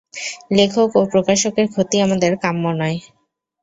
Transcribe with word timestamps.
লেখক 0.57 0.89
ও 0.95 1.11
প্রকাশকের 1.13 1.67
ক্ষতি 1.73 1.97
আমাদের 2.05 2.31
কাম্য 2.43 2.63
নয়। 2.79 2.97